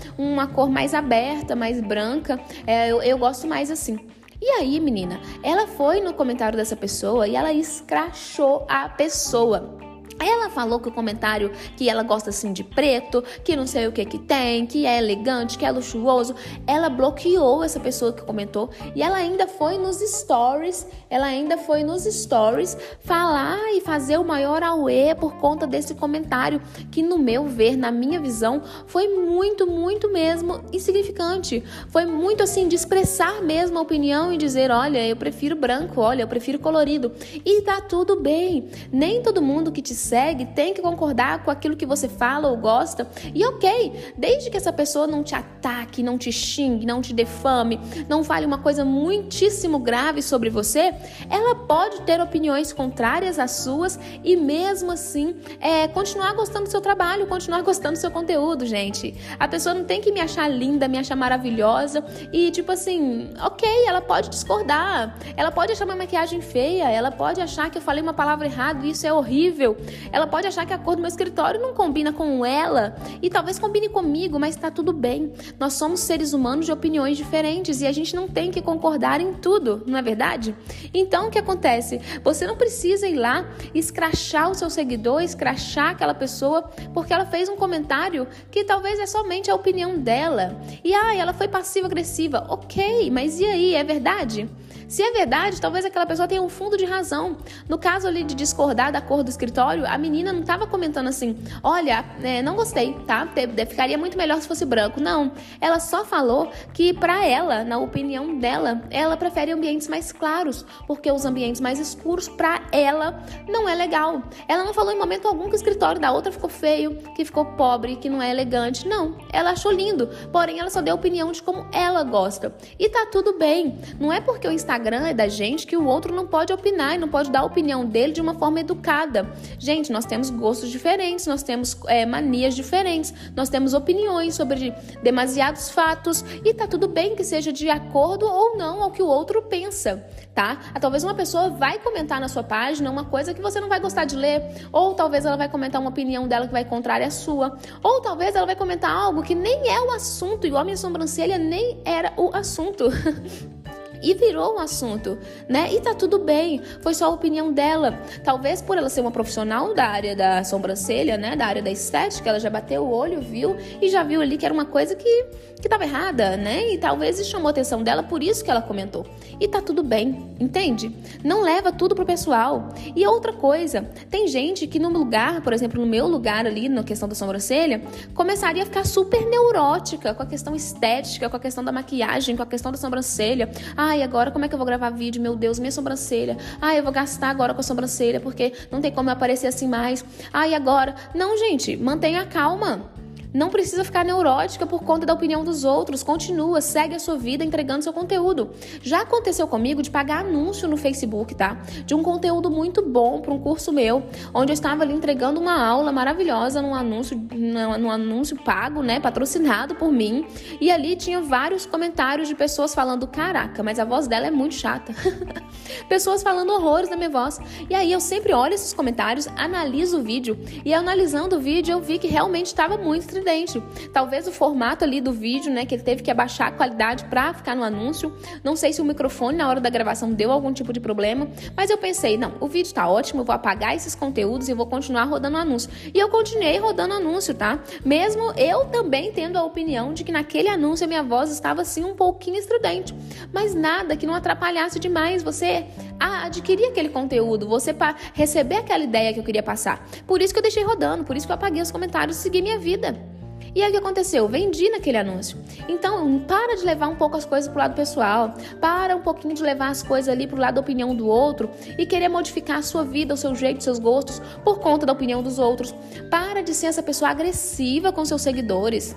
uma 0.44 0.48
cor 0.48 0.68
mais 0.68 0.92
aberta, 0.94 1.56
mais 1.56 1.80
branca. 1.80 2.38
É, 2.66 2.90
eu, 2.90 3.02
eu 3.02 3.18
gosto 3.18 3.46
mais 3.46 3.70
assim. 3.70 3.98
E 4.40 4.46
aí, 4.50 4.78
menina, 4.78 5.18
ela 5.42 5.66
foi 5.66 6.00
no 6.00 6.12
comentário 6.12 6.56
dessa 6.56 6.76
pessoa 6.76 7.26
e 7.26 7.34
ela 7.34 7.52
escrachou 7.52 8.66
a 8.68 8.88
pessoa. 8.88 9.83
Ela 10.20 10.48
falou 10.48 10.78
que 10.78 10.88
o 10.88 10.92
comentário 10.92 11.50
que 11.76 11.88
ela 11.88 12.02
gosta 12.02 12.30
assim 12.30 12.52
de 12.52 12.62
preto, 12.62 13.22
que 13.42 13.56
não 13.56 13.66
sei 13.66 13.86
o 13.86 13.92
que 13.92 14.04
que 14.04 14.18
tem, 14.18 14.66
que 14.66 14.86
é 14.86 14.98
elegante, 14.98 15.58
que 15.58 15.64
é 15.64 15.70
luxuoso, 15.70 16.34
ela 16.66 16.88
bloqueou 16.88 17.62
essa 17.64 17.80
pessoa 17.80 18.12
que 18.12 18.22
comentou 18.22 18.70
e 18.94 19.02
ela 19.02 19.16
ainda 19.16 19.46
foi 19.46 19.78
nos 19.78 19.98
stories, 19.98 20.86
ela 21.10 21.26
ainda 21.26 21.58
foi 21.58 21.82
nos 21.82 22.04
stories 22.04 22.76
falar 23.00 23.58
e 23.74 23.80
fazer 23.80 24.18
o 24.18 24.24
maior 24.24 24.62
auê 24.62 25.14
por 25.14 25.34
conta 25.36 25.66
desse 25.66 25.94
comentário 25.94 26.60
que 26.90 27.02
no 27.02 27.18
meu 27.18 27.46
ver, 27.46 27.76
na 27.76 27.90
minha 27.90 28.20
visão, 28.20 28.62
foi 28.86 29.08
muito, 29.08 29.66
muito 29.66 30.10
mesmo 30.10 30.60
insignificante. 30.72 31.62
Foi 31.88 32.04
muito 32.04 32.42
assim 32.42 32.68
de 32.68 32.76
expressar 32.76 33.42
mesmo 33.42 33.78
a 33.78 33.82
opinião 33.82 34.32
e 34.32 34.36
dizer, 34.36 34.70
olha, 34.70 35.06
eu 35.06 35.16
prefiro 35.16 35.56
branco, 35.56 36.00
olha, 36.00 36.22
eu 36.22 36.28
prefiro 36.28 36.58
colorido. 36.58 37.12
E 37.44 37.62
tá 37.62 37.80
tudo 37.80 38.20
bem. 38.20 38.68
Nem 38.92 39.22
todo 39.22 39.42
mundo 39.42 39.72
que 39.72 39.82
te 39.82 39.94
segue 40.04 40.46
tem 40.46 40.74
que 40.74 40.82
concordar 40.82 41.42
com 41.42 41.50
aquilo 41.50 41.76
que 41.76 41.86
você 41.86 42.08
fala 42.08 42.48
ou 42.48 42.56
gosta. 42.56 43.08
E 43.34 43.44
ok, 43.44 44.14
desde 44.16 44.50
que 44.50 44.56
essa 44.56 44.72
pessoa 44.72 45.06
não 45.06 45.22
te 45.22 45.34
ataque, 45.34 46.02
não 46.02 46.18
te 46.18 46.30
xingue, 46.30 46.86
não 46.86 47.00
te 47.00 47.12
defame, 47.12 47.80
não 48.08 48.22
fale 48.22 48.46
uma 48.46 48.58
coisa 48.58 48.84
muitíssimo 48.84 49.78
grave 49.78 50.22
sobre 50.22 50.50
você, 50.50 50.94
ela 51.30 51.54
pode 51.54 52.02
ter 52.02 52.20
opiniões 52.20 52.72
contrárias 52.72 53.38
às 53.38 53.52
suas 53.52 53.98
e 54.22 54.36
mesmo 54.36 54.92
assim 54.92 55.36
é, 55.60 55.88
continuar 55.88 56.34
gostando 56.34 56.64
do 56.64 56.70
seu 56.70 56.80
trabalho, 56.80 57.26
continuar 57.26 57.62
gostando 57.62 57.94
do 57.94 57.98
seu 57.98 58.10
conteúdo, 58.10 58.66
gente. 58.66 59.14
A 59.38 59.48
pessoa 59.48 59.74
não 59.74 59.84
tem 59.84 60.00
que 60.00 60.12
me 60.12 60.20
achar 60.20 60.48
linda, 60.48 60.86
me 60.88 60.98
achar 60.98 61.16
maravilhosa 61.16 62.04
e 62.32 62.50
tipo 62.50 62.72
assim, 62.72 63.30
ok, 63.40 63.68
ela 63.86 64.00
pode 64.00 64.28
discordar, 64.28 65.16
ela 65.36 65.50
pode 65.50 65.72
achar 65.72 65.84
minha 65.84 65.96
maquiagem 65.96 66.40
feia, 66.40 66.90
ela 66.90 67.10
pode 67.10 67.40
achar 67.40 67.70
que 67.70 67.78
eu 67.78 67.82
falei 67.82 68.02
uma 68.02 68.14
palavra 68.14 68.46
errada 68.46 68.86
e 68.86 68.90
isso 68.90 69.06
é 69.06 69.12
horrível. 69.12 69.76
Ela 70.12 70.26
pode 70.26 70.46
achar 70.46 70.66
que 70.66 70.72
a 70.72 70.78
cor 70.78 70.96
do 70.96 71.02
meu 71.02 71.08
escritório 71.08 71.60
não 71.60 71.74
combina 71.74 72.12
com 72.12 72.44
ela 72.44 72.96
e 73.22 73.30
talvez 73.30 73.58
combine 73.58 73.88
comigo, 73.88 74.38
mas 74.38 74.56
tá 74.56 74.70
tudo 74.70 74.92
bem. 74.92 75.32
Nós 75.58 75.74
somos 75.74 76.00
seres 76.00 76.32
humanos 76.32 76.66
de 76.66 76.72
opiniões 76.72 77.16
diferentes 77.16 77.80
e 77.80 77.86
a 77.86 77.92
gente 77.92 78.14
não 78.14 78.28
tem 78.28 78.50
que 78.50 78.62
concordar 78.62 79.20
em 79.20 79.34
tudo, 79.34 79.82
não 79.86 79.98
é 79.98 80.02
verdade? 80.02 80.54
Então 80.92 81.28
o 81.28 81.30
que 81.30 81.38
acontece? 81.38 82.00
Você 82.22 82.46
não 82.46 82.56
precisa 82.56 83.06
ir 83.06 83.16
lá 83.16 83.46
escrachar 83.74 84.50
o 84.50 84.54
seu 84.54 84.70
seguidor, 84.70 85.22
escrachar 85.22 85.90
aquela 85.90 86.14
pessoa 86.14 86.62
porque 86.92 87.12
ela 87.12 87.26
fez 87.26 87.48
um 87.48 87.56
comentário 87.56 88.26
que 88.50 88.64
talvez 88.64 88.98
é 88.98 89.06
somente 89.06 89.50
a 89.50 89.54
opinião 89.54 89.98
dela. 89.98 90.60
E 90.82 90.94
ah, 90.94 91.14
ela 91.16 91.32
foi 91.32 91.48
passiva-agressiva. 91.48 92.46
Ok, 92.48 93.10
mas 93.10 93.40
e 93.40 93.44
aí? 93.44 93.74
É 93.74 93.84
verdade? 93.84 94.48
Se 94.88 95.02
é 95.02 95.12
verdade, 95.12 95.60
talvez 95.60 95.84
aquela 95.84 96.06
pessoa 96.06 96.28
tenha 96.28 96.42
um 96.42 96.48
fundo 96.48 96.76
de 96.76 96.84
razão. 96.84 97.36
No 97.68 97.78
caso 97.78 98.06
ali 98.06 98.24
de 98.24 98.34
discordar 98.34 98.92
da 98.92 99.00
cor 99.00 99.22
do 99.22 99.30
escritório, 99.30 99.86
a 99.86 99.96
menina 99.98 100.32
não 100.32 100.40
estava 100.40 100.66
comentando 100.66 101.08
assim: 101.08 101.36
olha, 101.62 102.04
é, 102.22 102.42
não 102.42 102.54
gostei, 102.54 102.94
tá? 103.06 103.28
Ficaria 103.68 103.98
muito 103.98 104.16
melhor 104.16 104.40
se 104.40 104.48
fosse 104.48 104.64
branco. 104.64 105.00
Não. 105.00 105.32
Ela 105.60 105.80
só 105.80 106.04
falou 106.04 106.50
que, 106.72 106.92
para 106.92 107.26
ela, 107.26 107.64
na 107.64 107.78
opinião 107.78 108.38
dela, 108.38 108.82
ela 108.90 109.16
prefere 109.16 109.52
ambientes 109.52 109.88
mais 109.88 110.12
claros, 110.12 110.64
porque 110.86 111.10
os 111.10 111.24
ambientes 111.24 111.60
mais 111.60 111.78
escuros, 111.78 112.28
para 112.28 112.62
ela, 112.74 113.22
não 113.48 113.68
é 113.68 113.74
legal. 113.74 114.24
Ela 114.48 114.64
não 114.64 114.74
falou 114.74 114.92
em 114.92 114.98
momento 114.98 115.28
algum 115.28 115.44
que 115.44 115.52
o 115.52 115.54
escritório 115.54 116.00
da 116.00 116.10
outra 116.10 116.32
ficou 116.32 116.50
feio, 116.50 116.96
que 117.14 117.24
ficou 117.24 117.44
pobre, 117.44 117.94
que 117.94 118.10
não 118.10 118.20
é 118.20 118.30
elegante. 118.30 118.88
Não. 118.88 119.16
Ela 119.32 119.50
achou 119.50 119.70
lindo, 119.70 120.08
porém 120.32 120.58
ela 120.58 120.70
só 120.70 120.82
deu 120.82 120.96
opinião 120.96 121.30
de 121.30 121.40
como 121.40 121.66
ela 121.72 122.02
gosta. 122.02 122.52
E 122.76 122.88
tá 122.88 123.06
tudo 123.06 123.38
bem. 123.38 123.78
Não 124.00 124.12
é 124.12 124.20
porque 124.20 124.48
o 124.48 124.50
Instagram 124.50 125.06
é 125.06 125.14
da 125.14 125.28
gente 125.28 125.68
que 125.68 125.76
o 125.76 125.86
outro 125.86 126.12
não 126.12 126.26
pode 126.26 126.52
opinar 126.52 126.96
e 126.96 126.98
não 126.98 127.08
pode 127.08 127.30
dar 127.30 127.40
a 127.40 127.44
opinião 127.44 127.86
dele 127.86 128.12
de 128.12 128.20
uma 128.20 128.34
forma 128.34 128.58
educada. 128.58 129.32
Gente, 129.56 129.92
nós 129.92 130.04
temos 130.04 130.28
gostos 130.30 130.68
diferentes, 130.68 131.28
nós 131.28 131.44
temos 131.44 131.76
é, 131.86 132.04
manias 132.04 132.56
diferentes, 132.56 133.14
nós 133.36 133.48
temos 133.48 133.72
opiniões 133.72 134.34
sobre 134.34 134.74
demasiados 135.00 135.70
fatos 135.70 136.24
e 136.44 136.52
tá 136.52 136.66
tudo 136.66 136.88
bem 136.88 137.14
que 137.14 137.22
seja 137.22 137.52
de 137.52 137.70
acordo 137.70 138.26
ou 138.26 138.56
não 138.56 138.82
ao 138.82 138.90
que 138.90 139.02
o 139.02 139.06
outro 139.06 139.42
pensa, 139.42 140.04
tá? 140.34 140.58
Talvez 140.80 141.04
uma 141.04 141.14
pessoa 141.14 141.50
vai 141.50 141.78
comentar 141.78 142.20
na 142.20 142.28
sua 142.28 142.42
página 142.42 142.63
uma 142.90 143.04
coisa 143.04 143.34
que 143.34 143.42
você 143.42 143.60
não 143.60 143.68
vai 143.68 143.80
gostar 143.80 144.04
de 144.04 144.16
ler, 144.16 144.42
ou 144.72 144.94
talvez 144.94 145.24
ela 145.24 145.36
vai 145.36 145.48
comentar 145.48 145.80
uma 145.80 145.90
opinião 145.90 146.26
dela 146.26 146.46
que 146.46 146.52
vai 146.52 146.64
contrária 146.64 147.06
à 147.06 147.10
sua, 147.10 147.58
ou 147.82 148.00
talvez 148.00 148.34
ela 148.34 148.46
vai 148.46 148.56
comentar 148.56 148.90
algo 148.90 149.22
que 149.22 149.34
nem 149.34 149.68
é 149.68 149.80
o 149.80 149.90
assunto 149.90 150.46
e 150.46 150.52
o 150.52 150.54
homem 150.54 150.76
sobrancelha 150.76 151.38
nem 151.38 151.80
era 151.84 152.12
o 152.16 152.30
assunto. 152.34 152.84
e 154.04 154.14
virou 154.14 154.56
um 154.56 154.58
assunto, 154.58 155.18
né? 155.48 155.72
E 155.72 155.80
tá 155.80 155.94
tudo 155.94 156.18
bem, 156.18 156.60
foi 156.80 156.94
só 156.94 157.06
a 157.06 157.08
opinião 157.08 157.52
dela. 157.52 157.98
Talvez 158.22 158.60
por 158.60 158.76
ela 158.76 158.90
ser 158.90 159.00
uma 159.00 159.10
profissional 159.10 159.74
da 159.74 159.86
área 159.86 160.14
da 160.14 160.44
sobrancelha, 160.44 161.16
né, 161.16 161.34
da 161.34 161.46
área 161.46 161.62
da 161.62 161.70
estética, 161.70 162.28
ela 162.28 162.38
já 162.38 162.50
bateu 162.50 162.84
o 162.84 162.92
olho, 162.92 163.20
viu 163.20 163.56
e 163.80 163.88
já 163.88 164.02
viu 164.02 164.20
ali 164.20 164.36
que 164.36 164.44
era 164.44 164.52
uma 164.52 164.66
coisa 164.66 164.94
que 164.94 165.24
que 165.64 165.68
estava 165.68 165.84
errada, 165.84 166.36
né? 166.36 166.74
E 166.74 166.76
talvez 166.76 167.26
chamou 167.26 167.48
a 167.48 167.50
atenção 167.50 167.82
dela, 167.82 168.02
por 168.02 168.22
isso 168.22 168.44
que 168.44 168.50
ela 168.50 168.60
comentou. 168.60 169.06
E 169.40 169.48
tá 169.48 169.62
tudo 169.62 169.82
bem, 169.82 170.36
entende? 170.38 170.94
Não 171.24 171.40
leva 171.40 171.72
tudo 171.72 171.94
pro 171.94 172.04
pessoal. 172.04 172.68
E 172.94 173.06
outra 173.06 173.32
coisa, 173.32 173.80
tem 174.10 174.28
gente 174.28 174.66
que 174.66 174.78
no 174.78 174.90
lugar, 174.90 175.40
por 175.40 175.54
exemplo, 175.54 175.80
no 175.80 175.86
meu 175.86 176.06
lugar 176.06 176.46
ali, 176.46 176.68
na 176.68 176.82
questão 176.82 177.08
da 177.08 177.14
sobrancelha, 177.14 177.80
começaria 178.14 178.62
a 178.62 178.66
ficar 178.66 178.84
super 178.84 179.24
neurótica 179.24 180.12
com 180.12 180.22
a 180.22 180.26
questão 180.26 180.54
estética, 180.54 181.30
com 181.30 181.36
a 181.36 181.40
questão 181.40 181.64
da 181.64 181.72
maquiagem, 181.72 182.36
com 182.36 182.42
a 182.42 182.46
questão 182.46 182.70
da 182.70 182.76
sobrancelha. 182.76 183.50
Ai, 183.94 184.02
agora 184.02 184.32
como 184.32 184.44
é 184.44 184.48
que 184.48 184.54
eu 184.54 184.58
vou 184.58 184.66
gravar 184.66 184.90
vídeo? 184.90 185.22
Meu 185.22 185.36
Deus, 185.36 185.60
minha 185.60 185.70
sobrancelha. 185.70 186.36
Ai, 186.60 186.80
eu 186.80 186.82
vou 186.82 186.90
gastar 186.90 187.28
agora 187.30 187.54
com 187.54 187.60
a 187.60 187.62
sobrancelha 187.62 188.18
porque 188.18 188.52
não 188.68 188.80
tem 188.80 188.90
como 188.90 189.08
eu 189.08 189.12
aparecer 189.12 189.46
assim 189.46 189.68
mais. 189.68 190.04
Ai, 190.32 190.52
agora. 190.52 190.96
Não, 191.14 191.38
gente, 191.38 191.76
mantenha 191.76 192.26
calma. 192.26 192.90
Não 193.34 193.50
precisa 193.50 193.82
ficar 193.82 194.04
neurótica 194.04 194.64
por 194.64 194.84
conta 194.84 195.04
da 195.04 195.12
opinião 195.12 195.42
dos 195.42 195.64
outros. 195.64 196.04
Continua, 196.04 196.60
segue 196.60 196.94
a 196.94 197.00
sua 197.00 197.16
vida 197.16 197.44
entregando 197.44 197.82
seu 197.82 197.92
conteúdo. 197.92 198.50
Já 198.80 199.02
aconteceu 199.02 199.48
comigo 199.48 199.82
de 199.82 199.90
pagar 199.90 200.20
anúncio 200.24 200.68
no 200.68 200.76
Facebook, 200.76 201.34
tá? 201.34 201.58
De 201.84 201.96
um 201.96 202.02
conteúdo 202.02 202.48
muito 202.48 202.80
bom 202.80 203.20
para 203.20 203.34
um 203.34 203.40
curso 203.40 203.72
meu, 203.72 204.04
onde 204.32 204.52
eu 204.52 204.54
estava 204.54 204.84
ali 204.84 204.94
entregando 204.94 205.40
uma 205.40 205.66
aula 205.66 205.90
maravilhosa 205.90 206.62
num 206.62 206.72
anúncio, 206.72 207.20
num 207.34 207.90
anúncio 207.90 208.36
pago, 208.36 208.84
né, 208.84 209.00
patrocinado 209.00 209.74
por 209.74 209.90
mim. 209.90 210.24
E 210.60 210.70
ali 210.70 210.94
tinha 210.94 211.20
vários 211.20 211.66
comentários 211.66 212.28
de 212.28 212.36
pessoas 212.36 212.72
falando: 212.72 213.04
"Caraca, 213.08 213.64
mas 213.64 213.80
a 213.80 213.84
voz 213.84 214.06
dela 214.06 214.28
é 214.28 214.30
muito 214.30 214.54
chata". 214.54 214.94
pessoas 215.88 216.22
falando 216.22 216.50
horrores 216.50 216.88
da 216.88 216.96
minha 216.96 217.10
voz. 217.10 217.40
E 217.68 217.74
aí 217.74 217.90
eu 217.90 218.00
sempre 218.00 218.32
olho 218.32 218.54
esses 218.54 218.72
comentários, 218.72 219.26
analiso 219.36 219.98
o 219.98 220.02
vídeo 220.02 220.38
e 220.64 220.72
analisando 220.72 221.36
o 221.36 221.40
vídeo 221.40 221.72
eu 221.72 221.80
vi 221.80 221.98
que 221.98 222.06
realmente 222.06 222.46
estava 222.46 222.76
muito 222.76 223.23
estridente. 223.24 223.62
Talvez 223.92 224.28
o 224.28 224.32
formato 224.32 224.84
ali 224.84 225.00
do 225.00 225.12
vídeo, 225.12 225.52
né, 225.52 225.64
que 225.64 225.74
ele 225.74 225.82
teve 225.82 226.02
que 226.02 226.10
abaixar 226.10 226.48
a 226.48 226.52
qualidade 226.52 227.04
para 227.04 227.32
ficar 227.32 227.56
no 227.56 227.64
anúncio. 227.64 228.14
Não 228.42 228.54
sei 228.54 228.72
se 228.72 228.80
o 228.80 228.84
microfone 228.84 229.38
na 229.38 229.48
hora 229.48 229.60
da 229.60 229.70
gravação 229.70 230.12
deu 230.12 230.30
algum 230.30 230.52
tipo 230.52 230.72
de 230.72 230.80
problema, 230.80 231.28
mas 231.56 231.70
eu 231.70 231.78
pensei, 231.78 232.18
não, 232.18 232.34
o 232.40 232.46
vídeo 232.46 232.72
tá 232.74 232.88
ótimo, 232.88 233.22
eu 233.22 233.24
vou 233.24 233.34
apagar 233.34 233.74
esses 233.74 233.94
conteúdos 233.94 234.48
e 234.48 234.54
vou 234.54 234.66
continuar 234.66 235.04
rodando 235.04 235.36
anúncio. 235.36 235.70
E 235.92 235.98
eu 235.98 236.08
continuei 236.08 236.58
rodando 236.58 236.94
anúncio, 236.94 237.34
tá? 237.34 237.58
Mesmo 237.84 238.32
eu 238.32 238.66
também 238.66 239.12
tendo 239.12 239.38
a 239.38 239.44
opinião 239.44 239.94
de 239.94 240.04
que 240.04 240.12
naquele 240.12 240.48
anúncio 240.48 240.84
a 240.84 240.88
minha 240.88 241.02
voz 241.02 241.30
estava 241.30 241.62
assim 241.62 241.84
um 241.84 241.94
pouquinho 241.94 242.36
estridente, 242.36 242.94
mas 243.32 243.54
nada 243.54 243.96
que 243.96 244.06
não 244.06 244.14
atrapalhasse 244.14 244.78
demais 244.78 245.22
você 245.22 245.66
a 245.98 246.26
adquirir 246.26 246.66
aquele 246.66 246.88
conteúdo, 246.88 247.48
você 247.48 247.72
para 247.72 247.94
receber 248.12 248.56
aquela 248.56 248.84
ideia 248.84 249.12
que 249.12 249.20
eu 249.20 249.24
queria 249.24 249.42
passar. 249.42 249.86
Por 250.06 250.20
isso 250.20 250.32
que 250.32 250.38
eu 250.38 250.42
deixei 250.42 250.62
rodando, 250.64 251.04
por 251.04 251.16
isso 251.16 251.26
que 251.26 251.32
eu 251.32 251.36
apaguei 251.36 251.62
os 251.62 251.70
comentários 251.70 252.18
e 252.18 252.20
segui 252.20 252.42
minha 252.42 252.58
vida. 252.58 253.13
E 253.54 253.62
aí 253.62 253.68
o 253.68 253.72
que 253.72 253.78
aconteceu? 253.78 254.26
Vendi 254.26 254.68
naquele 254.68 254.98
anúncio. 254.98 255.38
Então, 255.68 256.18
para 256.20 256.56
de 256.56 256.64
levar 256.64 256.88
um 256.88 256.96
pouco 256.96 257.16
as 257.16 257.24
coisas 257.24 257.48
pro 257.48 257.58
lado 257.58 257.74
pessoal, 257.74 258.34
para 258.60 258.96
um 258.96 259.00
pouquinho 259.00 259.34
de 259.34 259.42
levar 259.42 259.68
as 259.68 259.82
coisas 259.82 260.12
ali 260.12 260.26
pro 260.26 260.40
lado 260.40 260.54
da 260.54 260.60
opinião 260.60 260.94
do 260.94 261.06
outro 261.06 261.48
e 261.78 261.86
querer 261.86 262.08
modificar 262.08 262.58
a 262.58 262.62
sua 262.62 262.84
vida, 262.84 263.14
o 263.14 263.16
seu 263.16 263.34
jeito, 263.34 263.62
seus 263.62 263.78
gostos 263.78 264.20
por 264.44 264.58
conta 264.58 264.84
da 264.84 264.92
opinião 264.92 265.22
dos 265.22 265.38
outros. 265.38 265.74
Para 266.10 266.42
de 266.42 266.52
ser 266.52 266.66
essa 266.66 266.82
pessoa 266.82 267.10
agressiva 267.10 267.92
com 267.92 268.04
seus 268.04 268.22
seguidores 268.22 268.96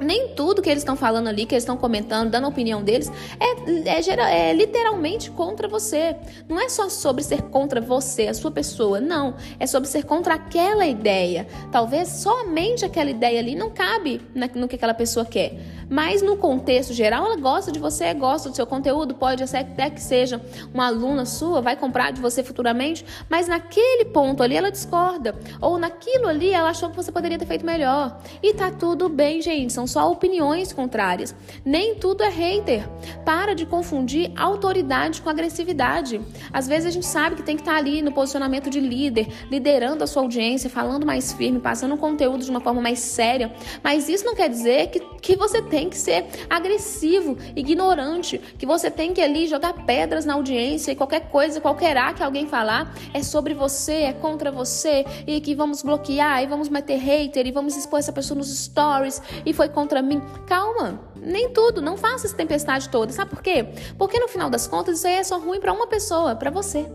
nem 0.00 0.28
tudo 0.28 0.62
que 0.62 0.70
eles 0.70 0.82
estão 0.82 0.96
falando 0.96 1.28
ali, 1.28 1.46
que 1.46 1.54
eles 1.54 1.62
estão 1.62 1.76
comentando, 1.76 2.30
dando 2.30 2.44
a 2.44 2.48
opinião 2.48 2.82
deles, 2.82 3.10
é, 3.38 3.98
é, 3.98 4.50
é, 4.50 4.52
literalmente 4.52 5.30
contra 5.30 5.68
você. 5.68 6.16
Não 6.48 6.60
é 6.60 6.68
só 6.68 6.88
sobre 6.88 7.22
ser 7.22 7.42
contra 7.42 7.80
você, 7.80 8.28
a 8.28 8.34
sua 8.34 8.50
pessoa, 8.50 9.00
não. 9.00 9.34
É 9.58 9.66
sobre 9.66 9.88
ser 9.88 10.04
contra 10.04 10.34
aquela 10.34 10.86
ideia. 10.86 11.46
Talvez 11.70 12.08
somente 12.08 12.84
aquela 12.84 13.10
ideia 13.10 13.40
ali 13.40 13.54
não 13.54 13.70
cabe 13.70 14.20
no 14.54 14.68
que 14.68 14.76
aquela 14.76 14.94
pessoa 14.94 15.24
quer. 15.24 15.58
Mas 15.88 16.22
no 16.22 16.36
contexto 16.36 16.92
geral, 16.92 17.24
ela 17.26 17.36
gosta 17.36 17.72
de 17.72 17.78
você, 17.78 18.12
gosta 18.14 18.50
do 18.50 18.56
seu 18.56 18.66
conteúdo, 18.66 19.14
pode 19.14 19.42
até 19.42 19.88
que 19.88 20.00
seja 20.00 20.40
uma 20.72 20.86
aluna 20.86 21.24
sua, 21.24 21.60
vai 21.60 21.76
comprar 21.76 22.12
de 22.12 22.20
você 22.20 22.42
futuramente, 22.42 23.04
mas 23.28 23.48
naquele 23.48 24.04
ponto 24.06 24.42
ali 24.42 24.56
ela 24.56 24.70
discorda. 24.70 25.34
Ou 25.60 25.78
naquilo 25.78 26.26
ali 26.26 26.50
ela 26.50 26.70
achou 26.70 26.90
que 26.90 26.96
você 26.96 27.10
poderia 27.10 27.38
ter 27.38 27.46
feito 27.46 27.64
melhor. 27.64 28.20
E 28.42 28.54
tá 28.54 28.70
tudo 28.70 29.08
bem, 29.08 29.40
gente. 29.40 29.72
São 29.72 29.86
só 29.86 30.10
opiniões 30.10 30.72
contrárias. 30.72 31.34
Nem 31.64 31.94
tudo 31.94 32.22
é 32.22 32.28
hater. 32.28 32.88
Para 33.24 33.54
de 33.54 33.64
confundir 33.66 34.32
autoridade 34.36 35.22
com 35.22 35.30
agressividade. 35.30 36.20
Às 36.52 36.66
vezes 36.66 36.86
a 36.86 36.90
gente 36.90 37.06
sabe 37.06 37.36
que 37.36 37.42
tem 37.42 37.56
que 37.56 37.62
estar 37.62 37.76
ali 37.76 38.02
no 38.02 38.12
posicionamento 38.12 38.68
de 38.68 38.80
líder, 38.80 39.28
liderando 39.50 40.04
a 40.04 40.06
sua 40.06 40.22
audiência, 40.22 40.68
falando 40.68 41.06
mais 41.06 41.32
firme, 41.32 41.58
passando 41.58 41.94
o 41.94 41.98
conteúdo 41.98 42.44
de 42.44 42.50
uma 42.50 42.60
forma 42.60 42.80
mais 42.80 42.98
séria. 42.98 43.52
Mas 43.82 44.08
isso 44.08 44.24
não 44.24 44.34
quer 44.34 44.48
dizer 44.48 44.88
que, 44.88 45.00
que 45.20 45.36
você 45.36 45.62
tem 45.62 45.88
que 45.88 45.96
ser 45.96 46.26
agressivo, 46.48 47.36
ignorante, 47.54 48.38
que 48.58 48.66
você 48.66 48.90
tem 48.90 49.12
que 49.12 49.20
ali 49.20 49.46
jogar 49.46 49.72
pedras 49.84 50.24
na 50.24 50.34
audiência 50.34 50.92
e 50.92 50.96
qualquer 50.96 51.30
coisa, 51.30 51.60
qualquer 51.60 51.96
A 51.96 52.12
que 52.12 52.22
alguém 52.22 52.46
falar 52.46 52.94
é 53.12 53.22
sobre 53.22 53.54
você, 53.54 54.04
é 54.04 54.12
contra 54.12 54.50
você 54.50 55.04
e 55.26 55.40
que 55.40 55.54
vamos 55.54 55.82
bloquear 55.82 56.42
e 56.42 56.46
vamos 56.46 56.68
meter 56.68 56.96
hater 56.96 57.46
e 57.46 57.52
vamos 57.52 57.76
expor 57.76 57.98
essa 57.98 58.12
pessoa 58.12 58.38
nos 58.38 58.56
stories 58.56 59.20
e 59.44 59.52
foi 59.52 59.68
contra 59.68 60.02
mim. 60.02 60.20
Calma, 60.46 61.00
nem 61.16 61.50
tudo, 61.50 61.80
não 61.82 61.96
faça 61.96 62.26
essa 62.26 62.36
tempestade 62.36 62.88
toda. 62.88 63.12
Sabe 63.12 63.30
por 63.30 63.42
quê? 63.42 63.66
Porque 63.96 64.18
no 64.18 64.28
final 64.28 64.48
das 64.50 64.66
contas 64.66 64.98
isso 64.98 65.06
aí 65.06 65.14
é 65.14 65.24
só 65.24 65.38
ruim 65.38 65.60
para 65.60 65.72
uma 65.72 65.86
pessoa, 65.86 66.34
para 66.34 66.50
você. 66.50 66.86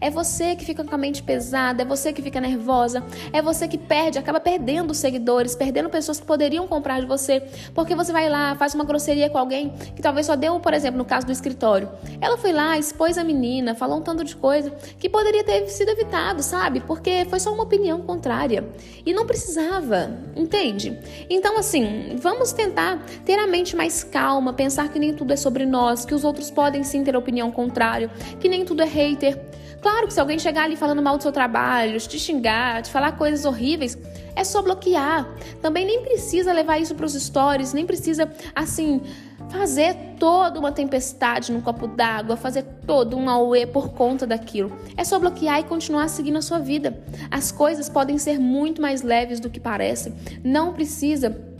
É 0.00 0.10
você 0.10 0.56
que 0.56 0.64
fica 0.64 0.84
com 0.84 0.94
a 0.94 0.98
mente 0.98 1.22
pesada, 1.22 1.82
é 1.82 1.84
você 1.84 2.12
que 2.12 2.22
fica 2.22 2.40
nervosa, 2.40 3.04
é 3.32 3.40
você 3.40 3.68
que 3.68 3.78
perde, 3.78 4.18
acaba 4.18 4.40
perdendo 4.40 4.94
seguidores, 4.94 5.54
perdendo 5.54 5.88
pessoas 5.88 6.20
que 6.20 6.26
poderiam 6.26 6.66
comprar 6.66 7.00
de 7.00 7.06
você, 7.06 7.42
porque 7.74 7.94
você 7.94 8.12
vai 8.12 8.28
lá, 8.28 8.54
faz 8.56 8.74
uma 8.74 8.84
grosseria 8.84 9.28
com 9.30 9.38
alguém 9.38 9.70
que 9.94 10.02
talvez 10.02 10.26
só 10.26 10.36
deu, 10.36 10.58
por 10.60 10.74
exemplo, 10.74 10.98
no 10.98 11.04
caso 11.04 11.26
do 11.26 11.32
escritório. 11.32 11.88
Ela 12.20 12.36
foi 12.36 12.52
lá, 12.52 12.78
expôs 12.78 13.18
a 13.18 13.24
menina, 13.24 13.74
falou 13.74 13.98
um 13.98 14.02
tanto 14.02 14.24
de 14.24 14.36
coisa 14.36 14.70
que 14.98 15.08
poderia 15.08 15.44
ter 15.44 15.68
sido 15.68 15.90
evitado, 15.90 16.42
sabe? 16.42 16.80
Porque 16.80 17.26
foi 17.28 17.40
só 17.40 17.52
uma 17.52 17.64
opinião 17.64 18.00
contrária 18.02 18.68
e 19.04 19.12
não 19.12 19.26
precisava, 19.26 20.10
entende? 20.36 20.98
Então, 21.28 21.58
assim, 21.58 22.16
vamos 22.18 22.52
tentar 22.52 23.04
ter 23.24 23.38
a 23.38 23.46
mente 23.46 23.74
mais 23.76 24.04
calma, 24.04 24.52
pensar 24.52 24.88
que 24.88 24.98
nem 24.98 25.14
tudo 25.14 25.32
é 25.32 25.36
sobre 25.36 25.66
nós, 25.66 26.04
que 26.04 26.14
os 26.14 26.24
outros 26.24 26.50
podem 26.50 26.82
sim 26.84 27.02
ter 27.02 27.16
opinião 27.16 27.50
contrária, 27.50 28.10
que 28.40 28.48
nem 28.48 28.64
tudo 28.64 28.82
é 28.82 28.86
hater. 28.86 29.38
Claro 29.82 30.06
que 30.06 30.14
se 30.14 30.20
alguém 30.20 30.38
chegar 30.38 30.62
ali 30.62 30.76
falando 30.76 31.02
mal 31.02 31.16
do 31.16 31.22
seu 31.22 31.32
trabalho, 31.32 31.98
te 31.98 32.16
xingar, 32.16 32.82
te 32.82 32.90
falar 32.90 33.12
coisas 33.18 33.44
horríveis, 33.44 33.98
é 34.36 34.44
só 34.44 34.62
bloquear. 34.62 35.28
Também 35.60 35.84
nem 35.84 36.02
precisa 36.02 36.52
levar 36.52 36.78
isso 36.78 36.94
para 36.94 37.04
os 37.04 37.14
stories, 37.14 37.72
nem 37.72 37.84
precisa, 37.84 38.30
assim, 38.54 39.02
fazer 39.50 39.96
toda 40.20 40.60
uma 40.60 40.70
tempestade 40.70 41.50
num 41.50 41.60
copo 41.60 41.88
d'água, 41.88 42.36
fazer 42.36 42.62
todo 42.86 43.16
um 43.16 43.28
auê 43.28 43.66
por 43.66 43.90
conta 43.90 44.24
daquilo. 44.24 44.72
É 44.96 45.02
só 45.02 45.18
bloquear 45.18 45.58
e 45.58 45.64
continuar 45.64 46.08
seguindo 46.08 46.38
a 46.38 46.42
sua 46.42 46.60
vida. 46.60 47.02
As 47.28 47.50
coisas 47.50 47.88
podem 47.88 48.18
ser 48.18 48.38
muito 48.38 48.80
mais 48.80 49.02
leves 49.02 49.40
do 49.40 49.50
que 49.50 49.58
parecem. 49.58 50.14
Não 50.44 50.72
precisa 50.72 51.51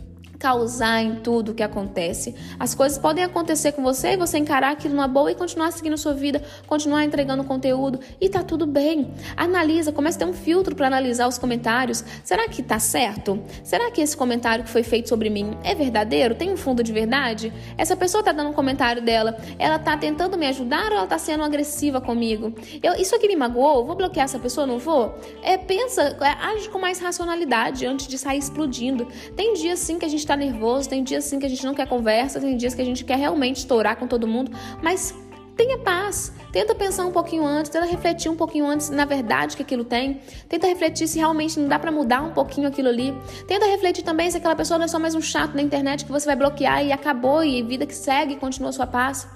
causar 0.43 1.01
em 1.01 1.15
tudo 1.15 1.53
que 1.53 1.63
acontece. 1.63 2.35
As 2.59 2.75
coisas 2.75 2.97
podem 2.97 3.23
acontecer 3.23 3.71
com 3.71 3.81
você 3.81 4.09
e 4.09 4.17
você 4.17 4.37
encarar 4.37 4.73
aquilo 4.73 4.93
numa 4.93 5.07
boa 5.07 5.31
e 5.31 5.35
continuar 5.35 5.71
seguindo 5.71 5.97
sua 5.97 6.13
vida, 6.13 6.43
continuar 6.67 7.05
entregando 7.05 7.45
conteúdo 7.45 7.97
e 8.19 8.27
tá 8.27 8.43
tudo 8.43 8.67
bem. 8.67 9.13
Analisa, 9.37 9.93
comece 9.93 10.17
a 10.17 10.19
ter 10.19 10.25
um 10.25 10.33
filtro 10.33 10.75
para 10.75 10.87
analisar 10.87 11.29
os 11.29 11.37
comentários. 11.37 12.03
Será 12.25 12.49
que 12.49 12.61
tá 12.61 12.77
certo? 12.77 13.41
Será 13.63 13.89
que 13.89 14.01
esse 14.01 14.17
comentário 14.17 14.65
que 14.65 14.69
foi 14.69 14.83
feito 14.83 15.07
sobre 15.07 15.29
mim 15.29 15.57
é 15.63 15.73
verdadeiro? 15.73 16.35
Tem 16.35 16.51
um 16.51 16.57
fundo 16.57 16.83
de 16.83 16.91
verdade? 16.91 17.53
Essa 17.77 17.95
pessoa 17.95 18.21
tá 18.21 18.33
dando 18.33 18.49
um 18.49 18.53
comentário 18.53 19.01
dela, 19.01 19.37
ela 19.57 19.79
tá 19.79 19.95
tentando 19.95 20.37
me 20.37 20.47
ajudar 20.47 20.91
ou 20.91 20.97
ela 20.97 21.07
tá 21.07 21.17
sendo 21.17 21.41
agressiva 21.41 22.01
comigo? 22.01 22.53
Eu, 22.83 22.95
isso 22.95 23.15
aqui 23.15 23.29
me 23.29 23.37
magoou, 23.37 23.85
vou 23.85 23.95
bloquear 23.95 24.25
essa 24.25 24.39
pessoa, 24.39 24.67
não 24.67 24.77
vou? 24.77 25.17
É, 25.41 25.57
pensa, 25.57 26.17
é, 26.19 26.47
age 26.47 26.67
com 26.67 26.79
mais 26.79 26.99
racionalidade 26.99 27.85
antes 27.85 28.09
de 28.09 28.17
sair 28.17 28.39
explodindo. 28.39 29.07
Tem 29.37 29.53
dias 29.53 29.79
sim 29.79 29.97
que 29.97 30.03
a 30.03 30.09
gente 30.09 30.27
tá 30.27 30.32
nervoso, 30.35 30.89
tem 30.89 31.03
dias 31.03 31.23
sim 31.23 31.39
que 31.39 31.45
a 31.45 31.49
gente 31.49 31.65
não 31.65 31.73
quer 31.73 31.87
conversa, 31.87 32.39
tem 32.39 32.55
dias 32.57 32.73
que 32.73 32.81
a 32.81 32.85
gente 32.85 33.03
quer 33.03 33.17
realmente 33.17 33.57
estourar 33.57 33.95
com 33.95 34.07
todo 34.07 34.27
mundo, 34.27 34.51
mas 34.81 35.13
tenha 35.55 35.77
paz. 35.77 36.31
Tenta 36.51 36.75
pensar 36.75 37.05
um 37.05 37.11
pouquinho 37.11 37.45
antes, 37.45 37.69
tenta 37.69 37.85
refletir 37.85 38.29
um 38.29 38.35
pouquinho 38.35 38.65
antes 38.65 38.89
na 38.89 39.05
verdade 39.05 39.55
que 39.55 39.63
aquilo 39.63 39.83
tem. 39.83 40.21
Tenta 40.49 40.67
refletir 40.67 41.07
se 41.07 41.17
realmente 41.17 41.59
não 41.59 41.67
dá 41.67 41.79
para 41.79 41.91
mudar 41.91 42.21
um 42.21 42.31
pouquinho 42.31 42.67
aquilo 42.67 42.89
ali. 42.89 43.13
Tenta 43.47 43.65
refletir 43.65 44.03
também 44.03 44.29
se 44.29 44.37
aquela 44.37 44.55
pessoa 44.55 44.77
não 44.77 44.85
é 44.85 44.87
só 44.87 44.99
mais 44.99 45.15
um 45.15 45.21
chato 45.21 45.53
na 45.55 45.61
internet 45.61 46.05
que 46.05 46.11
você 46.11 46.25
vai 46.25 46.35
bloquear 46.35 46.85
e 46.85 46.91
acabou 46.91 47.43
e 47.43 47.61
vida 47.61 47.85
que 47.85 47.95
segue 47.95 48.35
continua 48.35 48.69
a 48.69 48.73
sua 48.73 48.87
paz. 48.87 49.27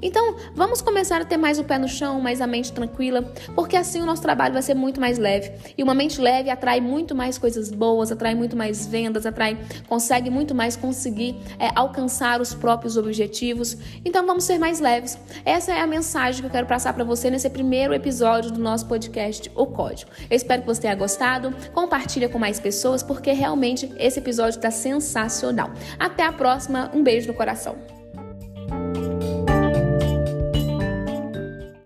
Então, 0.00 0.36
vamos 0.54 0.80
começar 0.80 1.20
a 1.20 1.24
ter 1.24 1.36
mais 1.36 1.58
o 1.58 1.64
pé 1.64 1.78
no 1.78 1.88
chão, 1.88 2.20
mais 2.20 2.40
a 2.40 2.46
mente 2.46 2.72
tranquila, 2.72 3.22
porque 3.54 3.76
assim 3.76 4.00
o 4.00 4.06
nosso 4.06 4.22
trabalho 4.22 4.52
vai 4.52 4.62
ser 4.62 4.74
muito 4.74 5.00
mais 5.00 5.18
leve. 5.18 5.52
E 5.76 5.82
uma 5.82 5.94
mente 5.94 6.20
leve 6.20 6.50
atrai 6.50 6.80
muito 6.80 7.14
mais 7.14 7.38
coisas 7.38 7.70
boas, 7.70 8.12
atrai 8.12 8.34
muito 8.34 8.56
mais 8.56 8.86
vendas, 8.86 9.26
atrai, 9.26 9.58
consegue 9.88 10.30
muito 10.30 10.54
mais 10.54 10.76
conseguir 10.76 11.36
é, 11.58 11.70
alcançar 11.74 12.40
os 12.40 12.54
próprios 12.54 12.96
objetivos. 12.96 13.76
Então, 14.04 14.26
vamos 14.26 14.44
ser 14.44 14.58
mais 14.58 14.80
leves. 14.80 15.18
Essa 15.44 15.72
é 15.72 15.80
a 15.80 15.86
mensagem 15.86 16.40
que 16.40 16.46
eu 16.46 16.50
quero 16.50 16.66
passar 16.66 16.92
para 16.92 17.04
você 17.04 17.30
nesse 17.30 17.48
primeiro 17.50 17.94
episódio 17.94 18.50
do 18.50 18.60
nosso 18.60 18.86
podcast 18.86 19.50
O 19.54 19.66
Código. 19.66 20.10
Eu 20.28 20.36
espero 20.36 20.62
que 20.62 20.68
você 20.68 20.82
tenha 20.82 20.94
gostado. 20.94 21.54
Compartilha 21.72 22.28
com 22.28 22.38
mais 22.38 22.60
pessoas, 22.60 23.02
porque 23.02 23.32
realmente 23.32 23.92
esse 23.98 24.18
episódio 24.18 24.58
está 24.58 24.70
sensacional. 24.70 25.70
Até 25.98 26.24
a 26.24 26.32
próxima. 26.32 26.90
Um 26.94 27.02
beijo 27.02 27.28
no 27.28 27.34
coração. 27.34 28.05